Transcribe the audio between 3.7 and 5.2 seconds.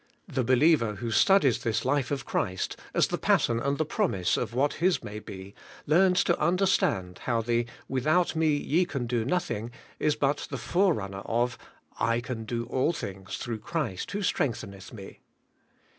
the promise of what his may